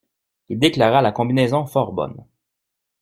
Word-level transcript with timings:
Il 0.49 0.57
déclara 0.57 1.03
la 1.03 1.11
combinaison 1.11 1.67
fort 1.67 1.93
bonne. 1.93 2.25